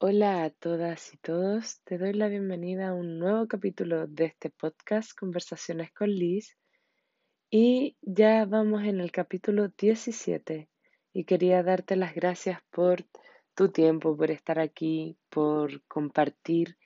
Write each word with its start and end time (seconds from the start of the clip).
Hola 0.00 0.44
a 0.44 0.50
todas 0.50 1.12
y 1.12 1.16
todos, 1.16 1.80
te 1.82 1.98
doy 1.98 2.12
la 2.12 2.28
bienvenida 2.28 2.90
a 2.90 2.94
un 2.94 3.18
nuevo 3.18 3.48
capítulo 3.48 4.06
de 4.06 4.26
este 4.26 4.48
podcast 4.48 5.10
Conversaciones 5.18 5.90
con 5.92 6.08
Liz 6.08 6.56
y 7.50 7.96
ya 8.02 8.44
vamos 8.44 8.84
en 8.84 9.00
el 9.00 9.10
capítulo 9.10 9.72
17 9.76 10.68
y 11.12 11.24
quería 11.24 11.64
darte 11.64 11.96
las 11.96 12.14
gracias 12.14 12.60
por 12.70 13.06
tu 13.56 13.72
tiempo, 13.72 14.16
por 14.16 14.30
estar 14.30 14.60
aquí, 14.60 15.18
por 15.30 15.82
compartir 15.88 16.78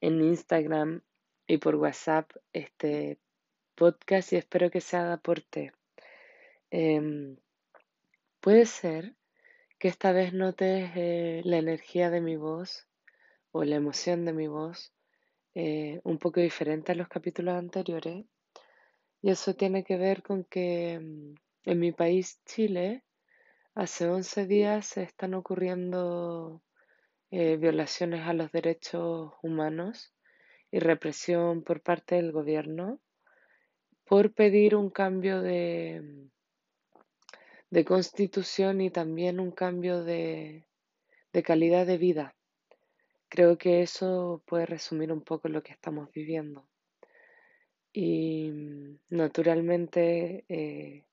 en 0.00 0.24
Instagram 0.24 1.02
y 1.46 1.58
por 1.58 1.76
WhatsApp 1.76 2.30
este 2.54 3.18
podcast 3.74 4.32
y 4.32 4.36
espero 4.36 4.70
que 4.70 4.80
sea 4.80 5.04
de 5.04 5.12
aporte. 5.12 5.72
Em, 6.70 7.36
puede 8.40 8.64
ser 8.64 9.14
que 9.84 9.88
esta 9.88 10.12
vez 10.12 10.32
notes 10.32 10.92
eh, 10.96 11.42
la 11.44 11.58
energía 11.58 12.08
de 12.08 12.22
mi 12.22 12.36
voz 12.36 12.88
o 13.52 13.64
la 13.64 13.76
emoción 13.76 14.24
de 14.24 14.32
mi 14.32 14.48
voz 14.48 14.94
eh, 15.54 16.00
un 16.04 16.16
poco 16.16 16.40
diferente 16.40 16.92
a 16.92 16.94
los 16.94 17.06
capítulos 17.08 17.54
anteriores. 17.54 18.24
Y 19.20 19.28
eso 19.28 19.52
tiene 19.52 19.84
que 19.84 19.98
ver 19.98 20.22
con 20.22 20.44
que 20.44 20.98
mm, 20.98 21.34
en 21.70 21.78
mi 21.78 21.92
país, 21.92 22.40
Chile, 22.46 23.04
hace 23.74 24.08
11 24.08 24.46
días 24.46 24.86
se 24.86 25.02
están 25.02 25.34
ocurriendo 25.34 26.62
eh, 27.30 27.58
violaciones 27.58 28.26
a 28.26 28.32
los 28.32 28.50
derechos 28.52 29.34
humanos 29.42 30.14
y 30.70 30.78
represión 30.78 31.62
por 31.62 31.82
parte 31.82 32.14
del 32.14 32.32
gobierno 32.32 33.00
por 34.06 34.32
pedir 34.32 34.76
un 34.76 34.88
cambio 34.88 35.42
de, 35.42 36.00
mm, 36.02 36.30
de 37.74 37.84
constitución 37.84 38.80
y 38.80 38.90
también 38.90 39.40
un 39.40 39.50
cambio 39.50 40.04
de, 40.04 40.64
de 41.32 41.42
calidad 41.42 41.84
de 41.84 41.98
vida. 41.98 42.36
Creo 43.28 43.58
que 43.58 43.82
eso 43.82 44.44
puede 44.46 44.64
resumir 44.64 45.10
un 45.10 45.22
poco 45.22 45.48
lo 45.48 45.60
que 45.60 45.72
estamos 45.72 46.08
viviendo. 46.12 46.68
Y 47.92 48.48
mm, 48.52 48.98
naturalmente, 49.08 50.44
eh, 50.48 51.04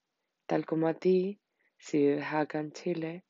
tal 0.45 0.67
como 0.67 0.87
a 0.87 0.93
ti, 0.93 1.39
si 1.79 1.97
vives 1.97 2.27
acá 2.31 2.59
en 2.59 2.73
Chile, 2.73 3.23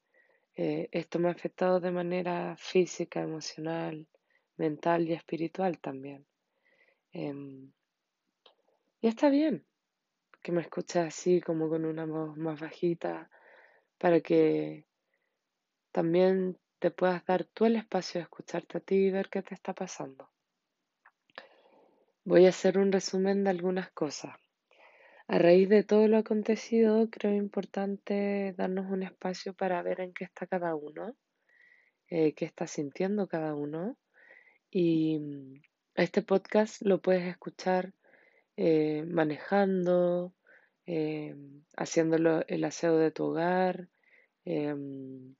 eh, 0.58 0.90
esto 0.92 1.18
me 1.18 1.30
ha 1.30 1.32
afectado 1.32 1.80
de 1.80 1.92
manera 1.92 2.58
física, 2.58 3.22
emocional, 3.22 4.09
mental 4.58 5.08
y 5.08 5.14
espiritual 5.14 5.80
también. 5.80 6.28
Em, 7.14 7.72
y 9.00 9.08
está 9.08 9.30
bien, 9.30 9.66
que 10.42 10.52
me 10.52 10.61
escuches 10.61 11.08
así 11.08 11.42
como 11.42 11.70
con 11.70 11.86
una 11.86 12.06
voz 12.06 12.38
más 12.38 12.59
bajita 12.59 13.30
para 13.97 14.22
que 14.22 14.86
también 15.92 16.58
te 16.80 16.89
puedas 16.89 17.23
dar 17.25 17.44
tú 17.45 17.66
el 17.66 17.75
espacio 17.75 18.20
de 18.20 18.23
escucharte 18.23 18.80
a 18.80 18.81
ti 18.81 18.95
y 18.95 19.12
ver 19.12 19.30
qué 19.30 19.42
te 19.44 19.53
está 19.53 19.73
pasando. 19.73 20.30
Voy 22.23 22.45
a 22.45 22.50
hacer 22.50 22.78
un 22.78 22.92
resumen 22.92 23.44
de 23.44 23.50
algunas 23.52 23.92
cosas. 23.92 24.36
A 25.28 25.38
raíz 25.38 25.69
de 25.69 25.84
todo 25.84 26.08
lo 26.08 26.17
acontecido, 26.17 27.09
creo 27.09 27.34
importante 27.34 28.53
darnos 28.58 28.92
un 28.92 29.03
espacio 29.03 29.53
para 29.53 29.81
ver 29.81 30.02
en 30.02 30.14
qué 30.14 30.25
está 30.25 30.45
cada 30.47 30.75
uno, 30.75 31.16
eh, 32.09 32.34
qué 32.34 32.45
está 32.45 32.67
sintiendo 32.67 33.28
cada 33.28 33.56
uno. 33.56 33.97
Y 34.69 35.19
mm, 35.19 35.62
este 35.95 36.22
podcast 36.22 36.81
lo 36.81 37.02
puedes 37.02 37.23
escuchar 37.28 37.94
eh, 38.58 39.04
manejando, 39.08 40.34
eh, 40.86 41.36
haciéndolo 41.78 42.46
el 42.48 42.64
aseo 42.64 42.98
de 42.98 43.12
tu 43.12 43.26
hogar, 43.26 43.90
em, 44.46 45.36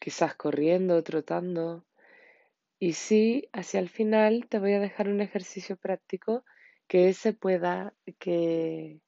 quizás 0.00 0.34
corriendo, 0.34 1.02
trotando. 1.02 1.84
Y 2.78 2.92
sí, 2.94 3.48
hacia 3.52 3.80
el 3.80 3.88
final 3.88 4.46
te 4.48 4.58
voy 4.58 4.74
a 4.74 4.80
dejar 4.80 5.08
un 5.08 5.20
ejercicio 5.20 5.76
práctico 5.76 6.44
que 6.86 7.12
se 7.14 7.32
pueda, 7.32 7.94
que 8.18 9.00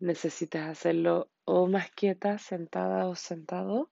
necesites 0.00 0.62
hacerlo 0.62 1.30
o 1.44 1.66
más 1.68 1.90
quieta, 1.90 2.38
sentada 2.38 3.08
o 3.08 3.14
sentado, 3.14 3.90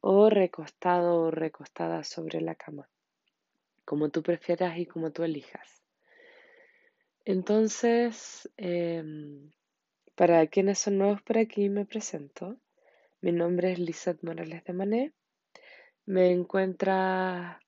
o 0.00 0.30
recostado 0.30 1.22
o 1.22 1.30
recostada 1.30 2.04
sobre 2.04 2.40
la 2.40 2.54
cama, 2.54 2.88
como 3.88 4.10
tú 4.10 4.22
prefieras 4.22 4.76
y 4.76 4.84
como 4.84 5.12
tú 5.12 5.24
elijas. 5.24 5.82
Entonces, 7.24 8.50
em, 8.58 9.50
para 10.14 10.46
quienes 10.48 10.78
son 10.78 10.98
nuevos 10.98 11.22
por 11.22 11.38
aquí, 11.38 11.70
me 11.70 11.86
presento. 11.86 12.58
Mi 13.22 13.32
nombre 13.32 13.72
es 13.72 13.78
Lizeth 13.78 14.22
Morales 14.22 14.62
de 14.64 14.72
Mané. 14.74 15.14
Me 16.04 16.32
encuentra 16.32 17.62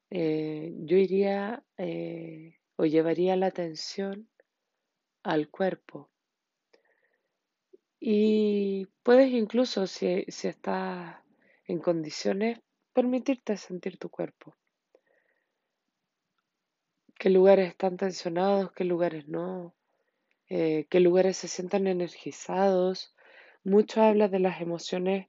eh, 0.09 0.73
yo 0.79 0.97
iría 0.97 1.63
eh, 1.77 2.57
o 2.75 2.85
llevaría 2.85 3.35
la 3.35 3.45
atención 3.45 4.27
al 5.21 5.47
cuerpo. 5.51 6.09
Y 7.99 8.87
puedes 9.03 9.31
incluso, 9.31 9.85
si, 9.85 10.25
si 10.27 10.47
estás 10.47 11.22
en 11.67 11.79
condiciones, 11.79 12.59
permitirte 12.93 13.57
sentir 13.57 13.97
tu 13.97 14.09
cuerpo. 14.09 14.55
¿Qué 17.15 17.29
lugares 17.29 17.69
están 17.69 17.97
tensionados? 17.97 18.71
¿Qué 18.73 18.83
lugares 18.83 19.27
no? 19.27 19.73
Eh, 20.49 20.87
¿Qué 20.89 20.99
lugares 20.99 21.37
se 21.37 21.47
sientan 21.47 21.87
energizados? 21.87 23.15
Mucho 23.63 24.01
habla 24.01 24.27
de 24.27 24.39
las 24.39 24.61
emociones 24.61 25.27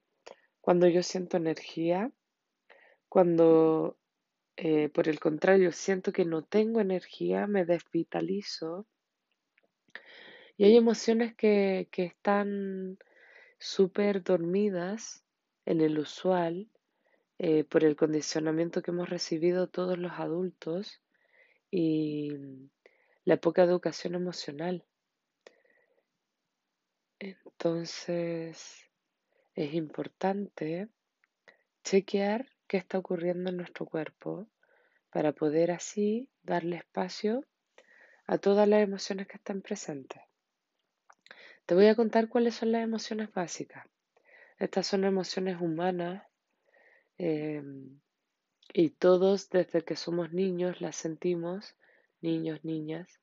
cuando 0.61 0.89
yo 0.89 1.03
siento 1.03 1.37
energía, 1.37 2.11
cuando 3.09 3.97
eh, 4.57 4.89
por 4.89 5.09
el 5.09 5.19
contrario, 5.19 5.73
siento 5.73 6.13
que 6.13 6.25
no 6.25 6.43
tengo 6.43 6.81
energía, 6.81 7.47
me 7.47 7.65
desvitalizo. 7.65 8.87
Y 10.57 10.65
hay 10.65 10.77
emociones 10.77 11.35
que, 11.35 11.89
que 11.91 12.05
están 12.05 12.99
súper 13.59 14.23
dormidas 14.23 15.24
en 15.67 15.81
el 15.81 15.99
usual 15.99 16.69
eh, 17.39 17.65
por 17.65 17.85
el 17.85 17.97
condicionamiento 17.97 18.83
que 18.83 18.91
hemos 18.91 19.09
recibido 19.09 19.69
todos 19.69 19.99
los 19.99 20.13
adultos 20.13 21.03
y 21.71 22.33
la 23.25 23.39
poca 23.39 23.65
educación 23.65 24.15
emocional. 24.15 24.85
Entonces, 27.19 28.91
es 29.55 29.75
importante 29.75 30.89
chequear 31.83 32.49
qué 32.67 32.77
está 32.77 32.99
ocurriendo 32.99 33.51
en 33.51 33.57
nuestro 33.57 33.87
cuerpo 33.87 34.49
para 35.11 35.33
poder 35.33 35.71
así 35.71 36.29
darle 36.43 36.77
espacio 36.77 37.45
a 38.27 38.39
todas 38.39 38.69
las 38.69 38.83
emociones 38.83 39.27
que 39.27 39.37
están 39.37 39.63
presentes. 39.63 40.21
Te 41.67 41.75
voy 41.75 41.87
a 41.87 41.95
contar 41.95 42.29
cuáles 42.29 42.57
son 42.57 42.73
las 42.73 42.83
emociones 42.83 43.33
básicas. 43.33 43.87
Estas 44.59 44.87
son 44.87 45.05
emociones 45.05 45.61
humanas 45.61 46.23
em, 47.19 48.01
y 48.73 48.91
todos 48.91 49.51
desde 49.51 49.85
que 49.85 49.97
somos 49.97 50.33
niños 50.33 50.81
las 50.81 50.97
sentimos, 50.97 51.77
niños, 52.21 52.65
niñas. 52.65 53.21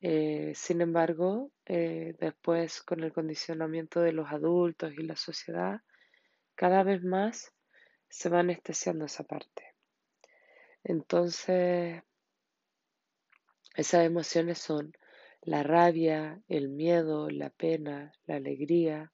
Eh, 0.00 0.52
sin 0.54 0.80
embargo, 0.80 1.50
eh, 1.64 2.14
después 2.18 2.82
con 2.82 3.02
el 3.02 3.12
condicionamiento 3.12 4.00
de 4.00 4.12
los 4.12 4.30
adultos 4.30 4.92
y 4.92 5.02
la 5.02 5.16
sociedad, 5.16 5.80
cada 6.54 6.82
vez 6.82 7.02
más 7.02 7.52
se 8.08 8.28
va 8.28 8.40
anestesiando 8.40 9.04
esa 9.04 9.24
parte. 9.24 9.74
Entonces, 10.84 12.02
esas 13.74 14.06
emociones 14.06 14.58
son 14.58 14.92
la 15.42 15.62
rabia, 15.62 16.40
el 16.48 16.68
miedo, 16.68 17.28
la 17.28 17.50
pena, 17.50 18.12
la 18.26 18.36
alegría. 18.36 19.12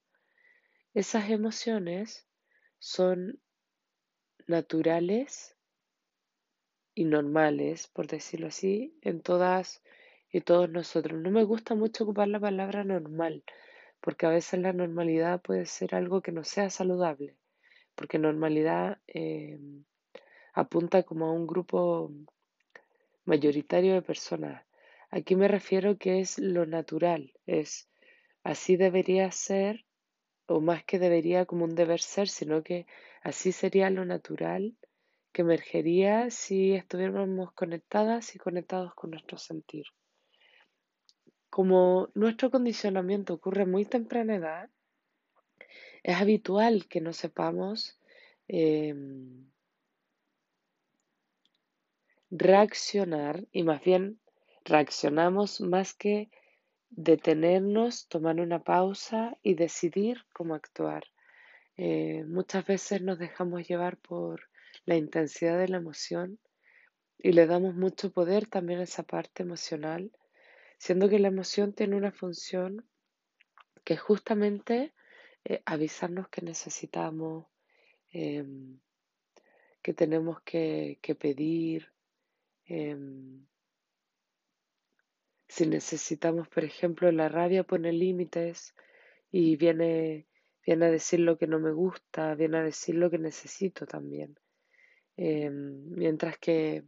Esas 0.94 1.30
emociones 1.30 2.28
son 2.78 3.40
naturales 4.46 5.56
y 6.94 7.04
normales, 7.04 7.88
por 7.88 8.06
decirlo 8.06 8.48
así, 8.48 8.98
en 9.00 9.22
todas 9.22 9.82
y 10.30 10.42
todos 10.42 10.68
nosotros. 10.68 11.18
No 11.18 11.30
me 11.30 11.44
gusta 11.44 11.74
mucho 11.74 12.04
ocupar 12.04 12.28
la 12.28 12.40
palabra 12.40 12.84
normal, 12.84 13.42
porque 14.00 14.26
a 14.26 14.30
veces 14.30 14.60
la 14.60 14.74
normalidad 14.74 15.40
puede 15.40 15.64
ser 15.64 15.94
algo 15.94 16.20
que 16.20 16.32
no 16.32 16.44
sea 16.44 16.68
saludable, 16.68 17.36
porque 17.94 18.18
normalidad 18.18 18.98
eh, 19.06 19.58
apunta 20.52 21.04
como 21.04 21.26
a 21.26 21.32
un 21.32 21.46
grupo 21.46 22.12
mayoritario 23.24 23.94
de 23.94 24.02
personas. 24.02 24.66
Aquí 25.10 25.36
me 25.36 25.48
refiero 25.48 25.96
que 25.96 26.20
es 26.20 26.38
lo 26.38 26.66
natural, 26.66 27.32
es 27.46 27.88
así 28.42 28.76
debería 28.76 29.30
ser, 29.30 29.86
o 30.46 30.60
más 30.60 30.84
que 30.84 30.98
debería 30.98 31.46
como 31.46 31.64
un 31.64 31.74
deber 31.74 32.00
ser, 32.00 32.28
sino 32.28 32.62
que 32.62 32.86
así 33.22 33.52
sería 33.52 33.90
lo 33.90 34.04
natural 34.04 34.76
que 35.32 35.42
emergería 35.42 36.30
si 36.30 36.74
estuviéramos 36.74 37.52
conectadas 37.52 38.34
y 38.34 38.38
conectados 38.38 38.94
con 38.94 39.10
nuestro 39.10 39.38
sentir. 39.38 39.86
Como 41.48 42.10
nuestro 42.14 42.50
condicionamiento 42.50 43.34
ocurre 43.34 43.66
muy 43.66 43.84
temprana 43.84 44.36
edad, 44.36 44.70
es 46.02 46.16
habitual 46.16 46.86
que 46.88 47.00
no 47.00 47.12
sepamos 47.12 47.98
em, 48.48 49.46
reaccionar 52.30 53.46
y 53.52 53.62
más 53.62 53.82
bien 53.82 54.18
reaccionamos 54.64 55.60
más 55.60 55.94
que 55.94 56.30
detenernos, 56.92 58.06
tomar 58.08 58.40
una 58.40 58.62
pausa 58.62 59.36
y 59.42 59.54
decidir 59.54 60.24
cómo 60.32 60.54
actuar. 60.54 61.04
Eh, 61.76 62.24
muchas 62.26 62.66
veces 62.66 63.02
nos 63.02 63.18
dejamos 63.18 63.66
llevar 63.66 63.98
por 63.98 64.48
la 64.84 64.96
intensidad 64.96 65.58
de 65.58 65.68
la 65.68 65.78
emoción 65.78 66.38
y 67.18 67.32
le 67.32 67.46
damos 67.46 67.74
mucho 67.74 68.12
poder 68.12 68.46
también 68.46 68.80
a 68.80 68.84
esa 68.84 69.02
parte 69.02 69.42
emocional, 69.42 70.12
siendo 70.78 71.08
que 71.08 71.18
la 71.18 71.28
emoción 71.28 71.72
tiene 71.72 71.96
una 71.96 72.12
función 72.12 72.86
que 73.84 73.94
es 73.94 74.00
justamente 74.00 74.92
eh, 75.44 75.62
avisarnos 75.64 76.28
que 76.28 76.42
necesitamos, 76.42 77.46
em, 78.12 78.78
que 79.82 79.94
tenemos 79.94 80.40
que 80.42 81.16
pedir, 81.18 81.92
Em, 82.66 83.44
si 85.52 85.66
necesitamos, 85.66 86.48
por 86.48 86.64
ejemplo, 86.64 87.12
la 87.12 87.28
rabia 87.28 87.62
pone 87.62 87.92
límites 87.92 88.74
y 89.30 89.56
viene, 89.56 90.26
viene 90.64 90.86
a 90.86 90.90
decir 90.90 91.20
lo 91.20 91.36
que 91.36 91.46
no 91.46 91.60
me 91.60 91.72
gusta, 91.72 92.34
viene 92.34 92.56
a 92.56 92.62
decir 92.62 92.94
lo 92.94 93.10
que 93.10 93.18
necesito 93.18 93.84
también. 93.86 94.38
Em, 95.14 95.90
mientras 95.90 96.38
que 96.38 96.84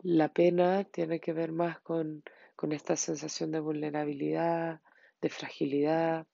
la 0.00 0.34
pena 0.34 0.84
tiene 0.84 1.18
que 1.18 1.32
ver 1.32 1.52
más 1.52 1.80
con, 1.80 2.24
con 2.56 2.72
esta 2.72 2.94
sensación 2.94 3.52
de 3.52 3.60
vulnerabilidad, 3.60 4.82
de 5.22 5.30
fragilidad, 5.30 6.26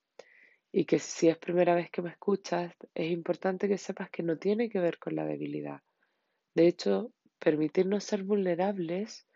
y 0.73 0.87
que 0.87 0.99
si 0.99 1.29
es 1.29 1.39
primera 1.39 1.77
vez 1.77 1.89
que 1.89 2.03
me 2.03 2.11
escuchas, 2.11 2.75
es 2.95 3.13
importante 3.13 3.69
que 3.69 3.79
sepas 3.79 4.11
que 4.11 4.25
no 4.25 4.39
tiene 4.39 4.69
que 4.69 4.81
ver 4.81 4.99
con 4.99 5.15
la 5.15 5.25
debilidad. 5.25 5.83
De 6.53 6.67
hecho, 6.67 7.13
permitirnos 7.39 8.03
ser 8.03 8.25
vulnerables, 8.25 9.28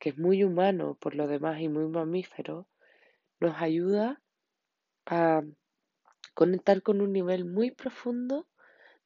que 0.00 0.08
es 0.10 0.18
muy 0.18 0.42
humano 0.42 0.96
por 0.98 1.14
lo 1.14 1.28
demás 1.28 1.60
y 1.60 1.68
muy 1.68 1.86
mamífero, 1.86 2.66
nos 3.38 3.54
ayuda 3.60 4.20
a 5.06 5.42
conectar 6.34 6.82
con 6.82 7.00
un 7.00 7.12
nivel 7.12 7.44
muy 7.44 7.70
profundo 7.70 8.48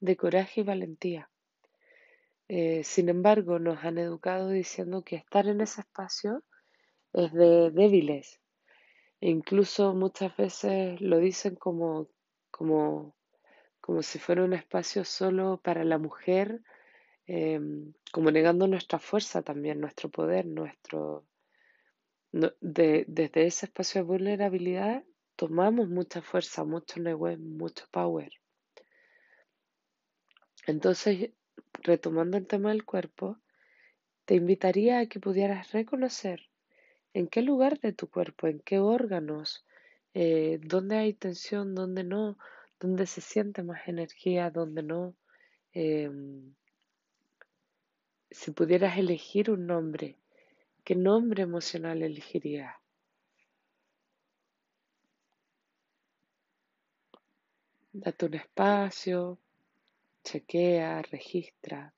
de 0.00 0.17
coraje 0.17 0.61
y 0.61 0.64
valentía. 0.64 1.31
Eh, 2.49 2.85
sin 2.85 3.08
embargo, 3.08 3.58
nos 3.58 3.85
han 3.85 3.99
educado 3.99 4.50
diciendo 4.50 5.02
que 5.02 5.17
estar 5.17 5.49
en 5.49 5.61
ese 5.61 5.81
espacio 5.81 6.44
es 7.12 7.32
de 7.32 7.70
débiles. 7.70 8.41
E 9.20 9.31
incluso 9.31 9.94
muchas 9.94 10.37
veces 10.37 11.00
lo 11.00 11.19
dicen 11.19 11.56
como, 11.56 12.08
como, 12.50 13.17
como 13.81 14.02
si 14.02 14.19
fuera 14.19 14.44
un 14.44 14.52
espacio 14.52 15.05
solo 15.05 15.61
para 15.62 15.85
la 15.85 15.99
mujer 15.99 16.62
Em, 17.26 17.94
como 18.12 18.31
negando 18.31 18.67
nuestra 18.67 18.99
fuerza 18.99 19.43
también, 19.43 19.81
nuestro 19.81 20.11
poder, 20.11 20.47
nuestro... 20.47 21.25
desde 22.32 23.46
ese 23.46 23.67
espacio 23.67 24.01
de 24.01 24.06
vulnerabilidad 24.06 25.05
tomamos 25.37 25.89
mucha 25.89 26.22
fuerza, 26.22 26.65
mucho 26.65 27.01
network, 27.01 27.39
mucho 27.39 27.87
power. 27.91 28.31
Entonces, 30.67 31.31
retomando 31.82 32.37
el 32.37 32.46
tema 32.46 32.70
del 32.70 32.84
cuerpo, 32.84 33.39
te 34.25 34.34
invitaría 34.34 35.01
a 35.01 35.06
que 35.06 35.20
pudieras 35.20 35.72
reconocer 35.72 36.48
en 37.13 37.29
qué 37.29 37.43
lugar 37.43 37.79
de 37.81 37.93
tu 37.93 38.08
cuerpo, 38.08 38.46
en 38.48 38.60
qué 38.60 38.79
órganos, 38.79 39.65
eh, 40.15 40.58
dónde 40.63 40.96
hay 40.96 41.15
tensión, 41.15 41.75
dónde 41.75 42.05
no, 42.05 42.39
dónde 42.81 43.06
se 43.06 43.20
siente 43.20 43.63
más 43.63 43.87
energía, 43.87 44.51
dónde 44.51 44.82
no. 44.82 45.15
Em, 45.72 46.55
si 48.34 48.50
pudieras 48.50 48.98
elegir 48.98 49.48
un 49.48 49.67
nombre, 49.69 50.19
¿qué 50.82 50.96
nombre 50.96 51.44
emocional 51.44 52.03
elegirías? 52.03 52.74
Date 57.93 58.26
un 58.26 58.34
espacio, 58.34 59.38
chequea, 60.24 61.03
registra. 61.03 61.94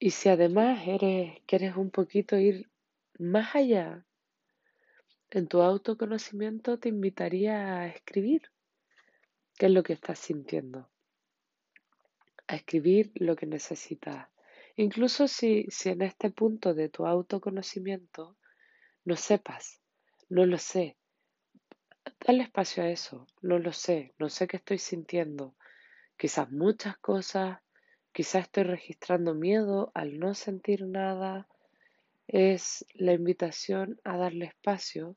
Y 0.00 0.10
si 0.10 0.28
además 0.28 0.82
eres, 0.84 1.40
quieres 1.46 1.76
un 1.76 1.90
poquito 1.90 2.36
ir 2.36 2.68
más 3.20 3.54
allá 3.54 4.04
en 5.30 5.46
tu 5.46 5.62
autoconocimiento, 5.62 6.80
te 6.80 6.88
invitaría 6.88 7.78
a 7.78 7.86
escribir 7.86 8.50
qué 9.56 9.66
es 9.66 9.72
lo 9.72 9.84
que 9.84 9.92
estás 9.92 10.18
sintiendo 10.18 10.90
a 12.46 12.56
escribir 12.56 13.12
lo 13.14 13.36
que 13.36 13.46
necesitas. 13.46 14.28
Incluso 14.76 15.28
si, 15.28 15.66
si 15.68 15.90
en 15.90 16.02
este 16.02 16.30
punto 16.30 16.74
de 16.74 16.88
tu 16.88 17.06
autoconocimiento 17.06 18.36
no 19.04 19.16
sepas, 19.16 19.80
no 20.28 20.46
lo 20.46 20.58
sé, 20.58 20.96
dale 22.26 22.42
espacio 22.42 22.82
a 22.82 22.88
eso, 22.88 23.26
no 23.40 23.58
lo 23.58 23.72
sé, 23.72 24.14
no 24.18 24.28
sé 24.28 24.46
qué 24.46 24.56
estoy 24.56 24.78
sintiendo. 24.78 25.54
Quizás 26.16 26.50
muchas 26.50 26.96
cosas, 26.98 27.60
quizás 28.12 28.44
estoy 28.44 28.64
registrando 28.64 29.34
miedo 29.34 29.90
al 29.94 30.18
no 30.18 30.34
sentir 30.34 30.86
nada. 30.86 31.48
Es 32.26 32.84
la 32.94 33.12
invitación 33.12 34.00
a 34.04 34.16
darle 34.16 34.46
espacio 34.46 35.16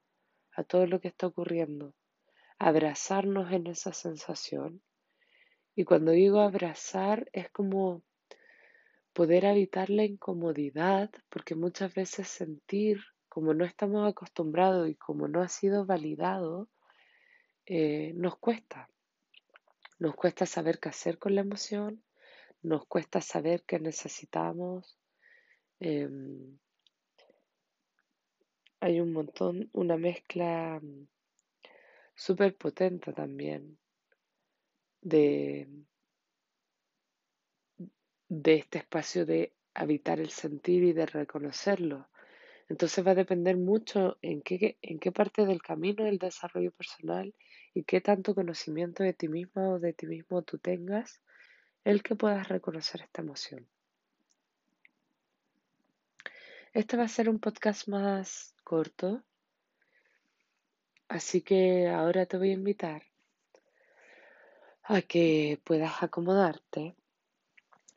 a 0.52 0.64
todo 0.64 0.86
lo 0.88 1.00
que 1.00 1.08
está 1.08 1.28
ocurriendo, 1.28 1.94
abrazarnos 2.60 3.52
en 3.52 3.68
esa 3.68 3.94
sensación 3.94 4.82
Y 5.78 5.86
cuando 5.86 6.12
digo 6.12 6.40
abrazar 6.40 7.30
es 7.34 7.52
como 7.52 8.02
poder 9.14 9.46
evitar 9.46 9.92
la 9.92 10.06
incomodidad, 10.06 11.12
porque 11.30 11.54
muchas 11.54 11.94
veces 11.94 12.28
sentir, 12.28 13.04
como 13.30 13.54
no 13.54 13.64
estamos 13.64 14.10
acostumbrados 14.10 14.90
y 14.90 14.96
como 14.96 15.28
no 15.28 15.40
ha 15.40 15.48
sido 15.48 15.86
validado, 15.86 16.68
eh, 17.68 18.12
nos 18.16 18.40
cuesta. 18.40 18.90
Nos 20.00 20.16
cuesta 20.16 20.48
saber 20.48 20.80
qué 20.80 20.90
hacer 20.90 21.20
con 21.20 21.36
la 21.36 21.42
emoción, 21.42 22.04
nos 22.64 22.88
cuesta 22.88 23.22
saber 23.22 23.62
qué 23.68 23.80
necesitamos. 23.80 24.98
Em, 25.80 26.58
hay 28.80 29.00
un 29.00 29.14
montón, 29.14 29.70
una 29.74 29.96
mezcla 29.96 30.80
mm, 30.82 31.08
súper 32.16 32.58
potente 32.58 33.14
también 33.14 33.78
de, 35.08 35.68
de 38.30 38.56
este 38.56 38.80
espacio 38.80 39.26
de 39.26 39.54
habitar 39.74 40.20
el 40.20 40.30
sentir 40.30 40.84
y 40.84 40.94
de 40.94 41.06
reconocerlo. 41.06 42.10
Entonces 42.70 43.06
va 43.06 43.12
a 43.12 43.16
depender 43.16 43.56
mucho 43.56 44.18
en 44.22 44.42
qué, 44.42 44.78
en 44.82 45.00
qué 45.00 45.12
parte 45.12 45.46
del 45.46 45.62
camino 45.62 46.04
del 46.04 46.18
desarrollo 46.18 46.72
personal 46.72 47.34
y 47.74 47.84
qué 47.84 48.02
tanto 48.02 48.36
conocimiento 48.36 49.04
de 49.04 49.14
ti 49.14 49.30
misma 49.30 49.70
o 49.70 49.80
de 49.80 49.94
ti 49.94 50.08
mismo 50.08 50.42
tú 50.42 50.58
tengas, 50.58 51.22
el 51.86 52.04
que 52.04 52.16
puedas 52.16 52.50
reconocer 52.50 53.02
esta 53.02 53.22
emoción. 53.22 53.66
Este 56.74 56.98
va 56.98 57.04
a 57.04 57.08
ser 57.08 57.30
un 57.30 57.40
podcast 57.40 57.88
más 57.88 58.54
corto, 58.64 59.24
así 61.08 61.42
que 61.42 61.88
ahora 61.88 62.26
te 62.26 62.38
voy 62.38 62.50
a 62.50 62.54
invitar 62.54 63.07
a 64.90 65.02
que 65.02 65.60
puedas 65.66 66.02
acomodarte 66.02 66.96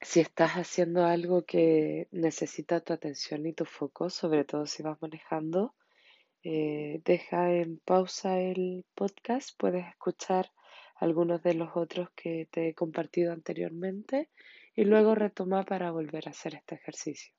si 0.00 0.18
estás 0.18 0.52
haciendo 0.52 1.04
algo 1.04 1.44
que 1.44 2.08
necesita 2.10 2.80
tu 2.80 2.92
atención 2.92 3.46
y 3.46 3.52
tu 3.52 3.64
foco, 3.64 4.10
sobre 4.10 4.44
todo 4.44 4.66
si 4.66 4.82
vas 4.82 5.00
manejando, 5.00 5.74
eh, 6.42 7.00
deja 7.04 7.52
en 7.52 7.78
pausa 7.78 8.40
el 8.40 8.84
podcast, 8.96 9.50
puedes 9.56 9.86
escuchar 9.86 10.50
algunos 10.96 11.42
de 11.44 11.54
los 11.54 11.76
otros 11.76 12.10
que 12.16 12.48
te 12.50 12.68
he 12.68 12.74
compartido 12.74 13.32
anteriormente 13.32 14.28
y 14.74 14.84
luego 14.84 15.14
retoma 15.14 15.64
para 15.64 15.92
volver 15.92 16.26
a 16.26 16.30
hacer 16.30 16.56
este 16.56 16.74
ejercicio. 16.74 17.32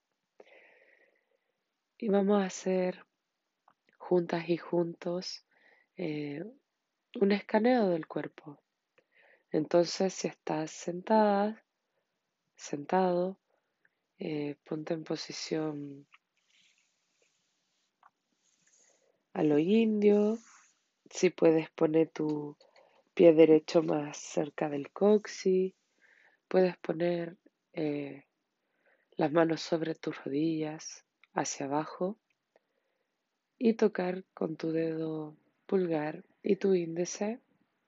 Y 1.97 2.07
vamos 2.07 2.41
a 2.41 2.45
hacer 2.45 3.05
juntas 3.97 4.47
y 4.47 4.55
juntos 4.55 5.45
eh, 5.97 6.41
un 7.19 7.31
escaneo 7.33 7.89
del 7.89 8.07
cuerpo. 8.07 8.61
Entonces, 9.53 10.13
si 10.13 10.29
estás 10.29 10.71
sentada, 10.71 11.61
sentado, 12.55 13.37
eh, 14.17 14.55
ponte 14.63 14.93
en 14.93 15.03
posición 15.03 16.07
a 19.33 19.43
lo 19.43 19.59
indio, 19.59 20.37
si 21.09 21.31
puedes 21.31 21.69
poner 21.71 22.09
tu 22.09 22.55
pie 23.13 23.33
derecho 23.33 23.83
más 23.83 24.17
cerca 24.17 24.69
del 24.69 24.89
coxis, 24.91 25.73
puedes 26.47 26.77
poner 26.77 27.35
eh, 27.73 28.23
las 29.17 29.33
manos 29.33 29.59
sobre 29.59 29.95
tus 29.95 30.23
rodillas 30.23 31.05
hacia 31.33 31.65
abajo 31.65 32.17
y 33.57 33.73
tocar 33.73 34.23
con 34.33 34.55
tu 34.55 34.71
dedo 34.71 35.35
pulgar 35.65 36.23
y 36.41 36.55
tu 36.55 36.73
índice 36.73 37.41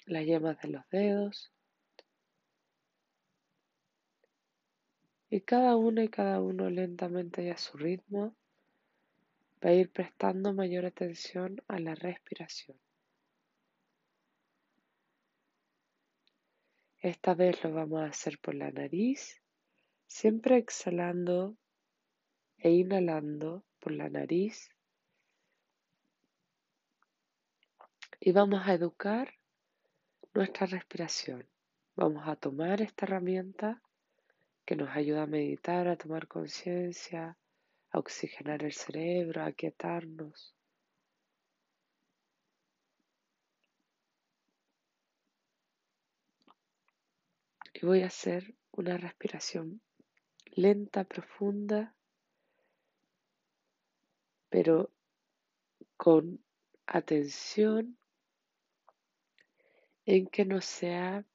las 0.05 0.25
yemas 0.25 0.61
de 0.61 0.67
los 0.67 0.89
dedos 0.89 1.52
y 5.33 5.41
cada 5.41 5.75
uno 5.75 6.03
y 6.03 6.09
cada 6.09 6.39
uno 6.39 6.69
lentamente 6.69 7.41
y 7.43 7.49
a 7.49 7.57
su 7.57 7.75
ritmo 7.75 8.35
va 9.65 9.71
a 9.71 9.73
ir 9.73 9.91
prestando 9.91 10.53
mayor 10.53 10.85
atención 10.85 11.59
a 11.67 11.79
la 11.79 11.95
respiración. 11.95 12.77
Esta 16.99 17.33
vez 17.33 17.63
lo 17.63 17.73
vamos 17.73 18.01
a 18.01 18.09
hacer 18.09 18.37
por 18.37 18.53
la 18.53 18.69
nariz, 18.69 19.41
siempre 20.05 20.57
exhalando 20.57 21.57
e 22.59 22.69
inhalando 22.69 23.65
por 23.79 23.93
la 23.93 24.09
nariz. 24.09 24.69
Y 28.19 28.33
vamos 28.33 28.67
a 28.67 28.73
educar 28.75 29.33
nuestra 30.35 30.67
respiración. 30.67 31.49
Vamos 31.95 32.27
a 32.27 32.35
tomar 32.35 32.83
esta 32.83 33.07
herramienta 33.07 33.81
que 34.65 34.75
nos 34.75 34.89
ayuda 34.95 35.23
a 35.23 35.27
meditar, 35.27 35.87
a 35.87 35.97
tomar 35.97 36.27
conciencia, 36.27 37.37
a 37.91 37.99
oxigenar 37.99 38.63
el 38.63 38.73
cerebro, 38.73 39.43
a 39.43 39.51
quietarnos. 39.51 40.55
Y 47.73 47.85
voy 47.85 48.01
a 48.03 48.07
hacer 48.07 48.55
una 48.71 48.97
respiración 48.97 49.81
lenta, 50.55 51.03
profunda, 51.03 51.95
pero 54.49 54.91
con 55.97 56.43
atención 56.85 57.97
en 60.05 60.27
que 60.27 60.45
no 60.45 60.61
sea 60.61 61.25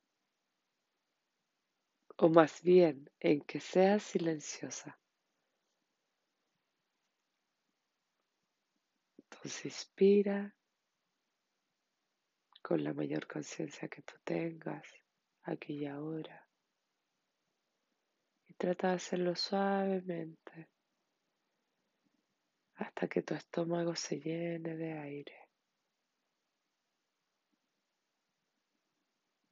o 2.21 2.29
más 2.29 2.63
bien 2.63 3.09
en 3.21 3.41
que 3.43 3.61
sea 3.61 4.01
silenciosa. 4.01 4.99
Entonces 9.19 9.67
inspira 9.67 10.55
con 12.61 12.83
la 12.83 12.93
mayor 12.93 13.29
conciencia 13.29 13.89
que 13.89 14.03
tú 14.03 14.15
tengas 14.25 14.83
aquí 15.45 15.85
y 15.85 15.87
ahora. 15.87 16.45
Y 18.49 18.55
trata 18.55 18.89
de 18.89 18.95
hacerlo 18.95 19.37
suavemente 19.37 20.69
hasta 22.75 23.07
que 23.07 23.23
tu 23.23 23.35
estómago 23.35 23.95
se 23.95 24.19
llene 24.21 24.77
de 24.77 24.93
aire. 24.99 25.49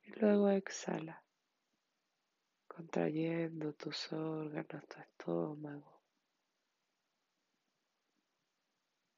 Y 0.02 0.10
luego 0.18 0.50
exhala 0.50 1.25
contrayendo 2.76 3.72
tus 3.72 4.12
órganos, 4.12 4.86
tu 4.86 5.00
estómago, 5.00 6.02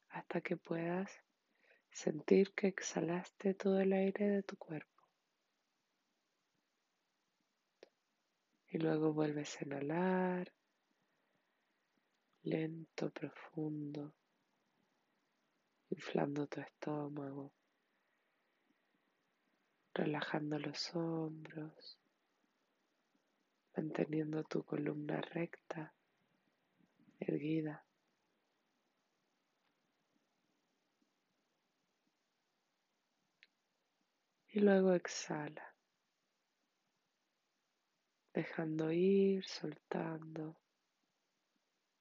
hasta 0.07 0.39
que 0.39 0.55
puedas 0.55 1.11
sentir 1.91 2.53
que 2.53 2.67
exhalaste 2.67 3.53
todo 3.55 3.81
el 3.81 3.91
aire 3.91 4.29
de 4.29 4.43
tu 4.43 4.55
cuerpo. 4.55 5.03
Y 8.69 8.77
luego 8.77 9.11
vuelves 9.11 9.57
a 9.59 9.65
inhalar, 9.65 10.53
lento, 12.43 13.11
profundo, 13.11 14.15
inflando 15.89 16.47
tu 16.47 16.61
estómago, 16.61 17.51
relajando 19.93 20.57
los 20.59 20.95
hombros 20.95 21.98
manteniendo 23.79 24.43
tu 24.43 24.61
columna 24.63 25.21
recta, 25.21 25.95
erguida. 27.17 27.85
Y 34.49 34.59
luego 34.59 34.93
exhala, 34.93 35.63
dejando 38.33 38.91
ir, 38.91 39.45
soltando, 39.45 40.59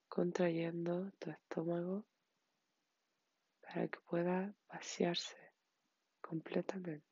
contrayendo 0.08 1.12
tu 1.20 1.30
estómago 1.30 2.04
para 3.60 3.86
que 3.86 4.00
pueda 4.00 4.52
vaciarse 4.68 5.36
completamente. 6.20 7.07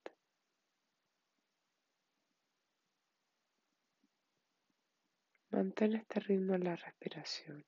Mantén 5.56 5.94
este 5.94 6.20
ritmo 6.20 6.54
en 6.54 6.64
la 6.64 6.76
respiración. 6.76 7.64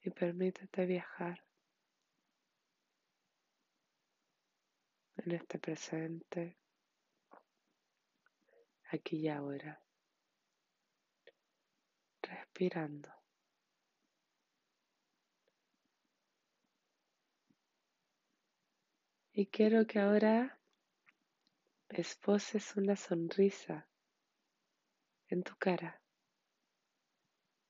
Y 0.00 0.08
permítete 0.08 0.86
viajar 0.86 1.44
en 5.16 5.32
este 5.32 5.58
presente, 5.58 6.56
aquí 8.90 9.18
y 9.18 9.28
ahora, 9.28 9.82
respirando. 12.22 13.17
Y 19.40 19.46
quiero 19.46 19.86
que 19.86 20.00
ahora 20.00 20.58
esboses 21.90 22.74
una 22.74 22.96
sonrisa 22.96 23.88
en 25.28 25.44
tu 25.44 25.54
cara 25.54 26.02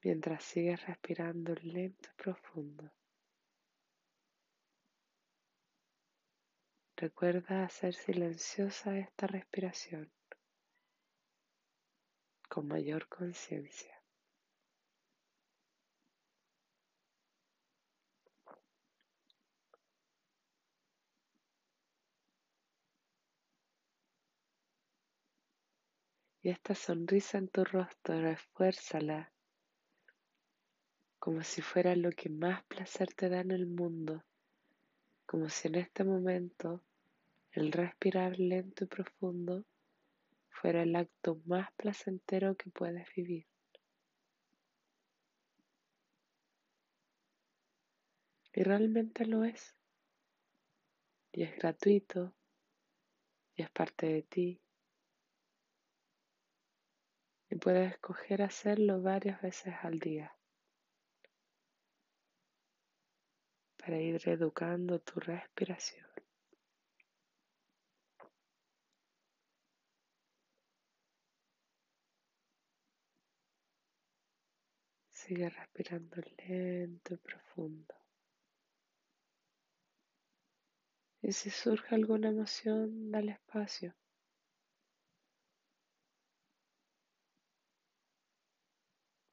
mientras 0.02 0.42
sigues 0.44 0.86
respirando 0.86 1.54
lento 1.56 2.08
y 2.10 2.22
profundo. 2.22 2.90
Recuerda 6.96 7.64
hacer 7.64 7.92
silenciosa 7.92 8.96
esta 8.96 9.26
respiración 9.26 10.10
con 12.48 12.66
mayor 12.66 13.08
conciencia. 13.08 13.97
Y 26.48 26.50
esta 26.50 26.74
sonrisa 26.74 27.36
en 27.36 27.48
tu 27.48 27.62
rostro, 27.62 28.22
refuérzala 28.22 29.30
como 31.18 31.42
si 31.42 31.60
fuera 31.60 31.94
lo 31.94 32.10
que 32.10 32.30
más 32.30 32.64
placer 32.64 33.12
te 33.12 33.28
da 33.28 33.40
en 33.40 33.50
el 33.50 33.66
mundo, 33.66 34.24
como 35.26 35.50
si 35.50 35.68
en 35.68 35.74
este 35.74 36.04
momento 36.04 36.82
el 37.52 37.70
respirar 37.70 38.38
lento 38.38 38.84
y 38.84 38.86
profundo 38.86 39.66
fuera 40.48 40.84
el 40.84 40.96
acto 40.96 41.38
más 41.44 41.70
placentero 41.76 42.56
que 42.56 42.70
puedes 42.70 43.06
vivir. 43.14 43.46
Y 48.54 48.62
realmente 48.62 49.26
lo 49.26 49.44
es. 49.44 49.76
Y 51.30 51.42
es 51.42 51.54
gratuito. 51.58 52.32
Y 53.54 53.64
es 53.64 53.70
parte 53.70 54.06
de 54.06 54.22
ti. 54.22 54.62
Y 57.50 57.56
puedes 57.56 57.92
escoger 57.92 58.42
hacerlo 58.42 59.00
varias 59.00 59.40
veces 59.40 59.74
al 59.82 59.98
día. 59.98 60.34
Para 63.78 63.98
ir 63.98 64.28
educando 64.28 65.00
tu 65.00 65.18
respiración. 65.20 66.06
Sigue 75.10 75.48
respirando 75.50 76.16
lento 76.46 77.14
y 77.14 77.16
profundo. 77.18 77.94
Y 81.20 81.32
si 81.32 81.50
surge 81.50 81.94
alguna 81.94 82.28
emoción, 82.28 83.10
dale 83.10 83.32
espacio. 83.32 83.94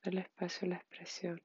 Dale 0.06 0.22
espacio 0.22 0.68
la 0.68 0.76
expresión. 0.76 1.42